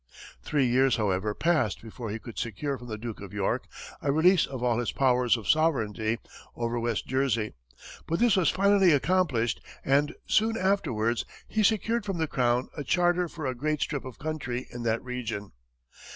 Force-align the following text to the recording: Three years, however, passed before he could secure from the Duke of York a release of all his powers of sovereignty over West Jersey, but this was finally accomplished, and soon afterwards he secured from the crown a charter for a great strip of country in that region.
Three 0.41 0.65
years, 0.65 0.95
however, 0.95 1.35
passed 1.35 1.79
before 1.79 2.09
he 2.09 2.17
could 2.17 2.39
secure 2.39 2.75
from 2.75 2.87
the 2.87 2.97
Duke 2.97 3.21
of 3.21 3.33
York 3.33 3.67
a 4.01 4.11
release 4.11 4.47
of 4.47 4.63
all 4.63 4.79
his 4.79 4.91
powers 4.91 5.37
of 5.37 5.47
sovereignty 5.47 6.17
over 6.55 6.79
West 6.79 7.05
Jersey, 7.05 7.53
but 8.07 8.17
this 8.17 8.35
was 8.35 8.49
finally 8.49 8.93
accomplished, 8.93 9.61
and 9.85 10.15
soon 10.25 10.57
afterwards 10.57 11.23
he 11.47 11.61
secured 11.61 12.03
from 12.03 12.17
the 12.17 12.25
crown 12.25 12.69
a 12.75 12.83
charter 12.83 13.27
for 13.29 13.45
a 13.45 13.53
great 13.53 13.79
strip 13.79 14.03
of 14.03 14.17
country 14.17 14.67
in 14.71 14.81
that 14.81 15.03
region. 15.03 15.51